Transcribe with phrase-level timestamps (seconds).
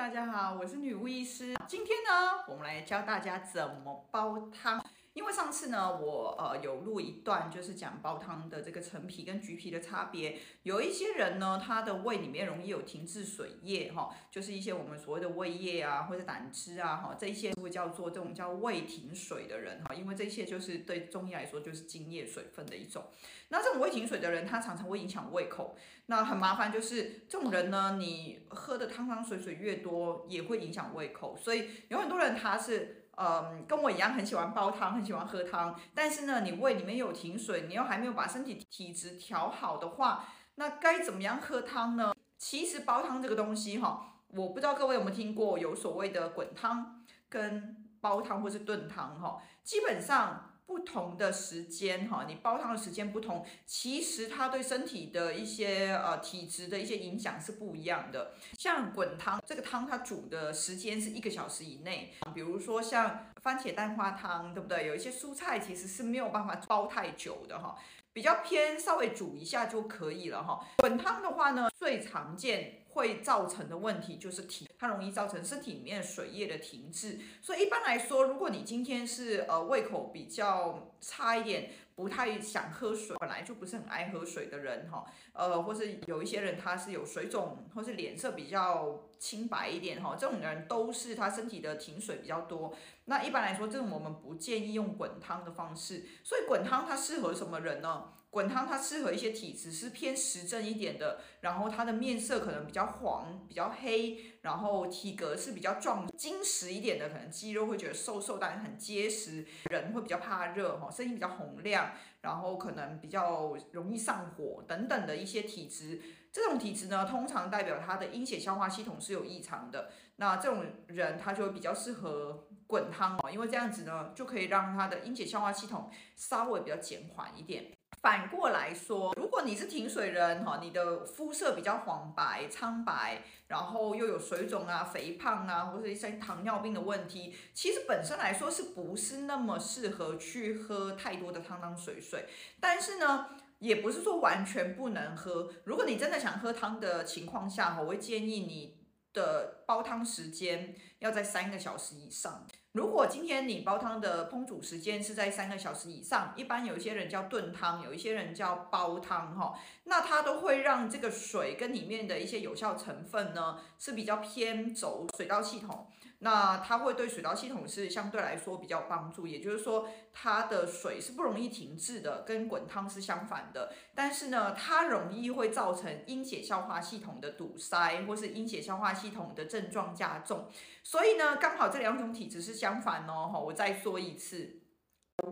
[0.00, 1.54] 大家好，我是女巫医师。
[1.68, 4.82] 今天呢，我们来教大家怎么煲汤。
[5.12, 10.38] 因为上次呢，我呃有录一段，就是讲煲汤的这个陈皮跟橘皮的差别。
[10.62, 19.94] 有一些人呢，他的胃里面容易有停滞水液哈，就是一些我们所谓的胃液啊，或者胆汁啊哈，这一些会叫做这种叫胃停水的人哈。
[19.94, 23.06] 因为这些就是对中医来说就是津液水分的一种。
[23.48, 25.76] 那这种胃停水的人，他常常会影响胃口。
[26.06, 31.36] 那很麻烦，就是这种人呢，你喝的汤汤水水越多，也会影响胃口。
[31.36, 32.98] 所以有很多人他是。
[33.22, 35.78] 嗯，跟我一样很喜欢煲汤，很喜欢喝汤。
[35.94, 40.24] 但是呢，你胃里面有停水，你又还没有把身体体质调好的话，
[40.54, 42.14] 那该怎么样喝汤呢？
[42.38, 50.46] 其实煲汤这个东西哈，我不知道各位有没有听过，有所谓的滚汤跟煲汤或是炖汤哈，基本上。
[50.70, 58.34] 不同的时间哈，你煲汤的时间不同，其实它对身体的一些呃体质的一些影响是不一样的。
[58.56, 62.14] 像滚汤这个汤，它煮的时间是一个小时以内。
[62.32, 64.86] 比如说像番茄蛋花汤，对不对？
[64.86, 67.76] 有一些蔬菜其实是没有办法煲太久的哈，
[68.12, 70.64] 比较偏稍微煮一下就可以了哈。
[70.76, 72.76] 滚汤的话呢，最常见。
[72.92, 77.18] 会造成的问题就是停，它容易造成身体里面水液的停滞。
[77.42, 92.74] 所以一般来说，如果你今天是呃胃口比较差一点，不太想喝水，本来就不是很爱喝水的人哈，呃，或是有一些人他是有水肿，或是脸色比较清白一点哈，这种人都是他身体的停水比较多。
[93.04, 96.06] 那一般来说，这种我们不建议用滚汤的方式。
[96.24, 98.14] 所以滚汤它适合什么人呢？
[98.30, 116.00] 滚汤它适合一些体质是偏实症一点的，然后他的面色可能比较黄、比较黑，然后体格是比较壮、精实一点的，可能肌肉会觉得瘦瘦，但很结实，人会比较怕热哈，声音比较洪亮，然后可能比较容易上火等等的一些体质。
[116.32, 119.90] 这种体质呢，通常代表他的阴血消化系统是有异常的。
[120.16, 127.72] 那这种人他就会比较适合滚汤哦，因为这样子呢，就可以让他的阴血消化系统稍微比较减缓一点。
[128.02, 142.26] 反过来说，如果你是停水人哈，你的肤色比较黄白、苍白，然后又有水肿啊、肥胖啊，或者一些糖尿病的问题，其实本身来说是不是那么适合去喝太多的汤汤水水？
[142.58, 143.26] 但是呢，
[143.58, 145.50] 也不是说完全不能喝。
[145.64, 148.79] 如果你真的想喝汤的情况下，我会建议你
[149.12, 152.46] 的煲汤时间要在三个小时以上。
[152.72, 165.88] 如果今天你煲汤的烹煮时间是在三个小时以上，一般有一些人叫炖汤，有一些人叫煲汤哈，那它都会让这个水跟里面的一些有效成分呢是比较偏走水道系统。
[166.20, 173.72] 那它会对水道系统是相对来说比较帮助，也就是说它的水是不容易停滞的，跟滚汤是相反的。
[173.94, 180.48] 但是呢，它容易会造成阴血消化系统的堵塞，或是阴血消化系统的症状加重。
[180.82, 183.32] 所以呢，刚好这两种体质是相反哦。
[183.44, 184.56] 我再说一次。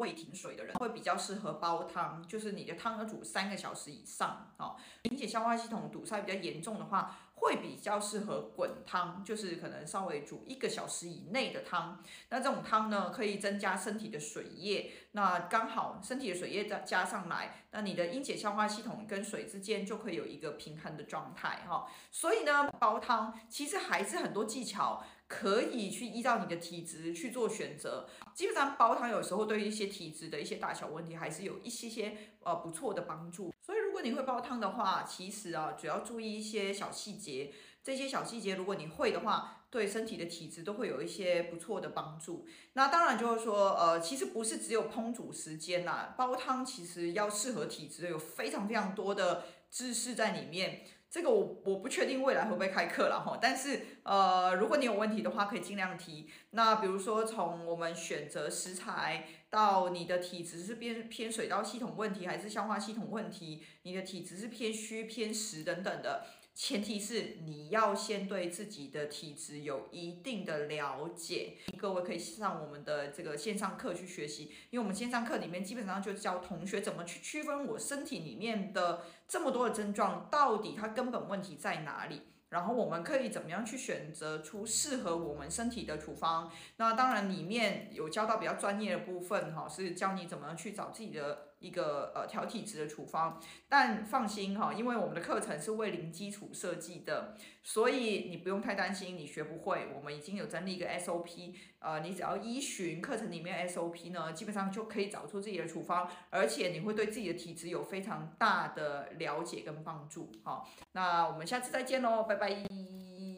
[0.00, 4.74] 胃停水的人会比较适合煲汤，就是你的汤要煮三个小时以上啊。
[5.02, 12.02] 阴血消化系统堵塞比较严重的话，会比较适合滚汤，就是可能稍微煮一个小时以内的汤。
[12.28, 21.86] 那这种汤呢，可以增加身体的水液，那刚好身体的水液再加上来，那你的阴解消化系统跟水之间就可以有一个平衡的状态哈。
[22.10, 25.04] 所以呢，煲汤其实还是很多技巧。
[25.28, 28.08] 可以去依照你的体质去做选择。
[28.32, 33.52] 基本上煲汤有时候对一些体质的一些大小问题还是有一些些呃不错的帮助。
[33.60, 37.50] 所以如果你会煲汤的话，其实啊，主要注意一些小细节。
[37.82, 42.46] 这些小细节如果你会的话，对身体的体质都会有一些不错的帮助。
[42.74, 50.82] 那当然就是说，呃，其实不是只有烹煮时间啦，煲汤其实要适合体质有非常非常多的知识在里面。
[51.08, 56.28] 这个我我不确定未来会不会开课了哈，但是呃，如果你有问题的话，可以尽量提。
[56.50, 66.26] 那比如说从我们选择食材到你的体质是偏偏水道系统问题还是消化系统问题，你的体质是偏虚偏实等等的。
[66.56, 71.58] 前提是你要先对自己的体质有一定的了解。
[71.76, 82.22] 各位可以上我们的这个线上课去学习，因为我们线上课里面基本上就教同学怎么去区分我身体里面的这么多的症状，到底它根本问题在哪里。
[82.48, 86.50] 然后我们可以怎么样去选择出适合我们身体的处方？
[86.76, 93.40] 那当然里面有教到比较专业的部分哈，是教你怎么样去找自己的一个呃调体质的处方。
[93.68, 99.88] 但放心哈，因为我们的课程是为零基础设计的，所以你不用太担心你学不会。
[99.94, 110.30] 我们已经有整理一个 SOP，呃，你只要依循课程里面 SOP 呢，基本上就可以找出自己的处方，而且你会对自己的体质有非常大的了解跟帮助。
[110.44, 112.95] 好，那我们下次再见喽，拜拜。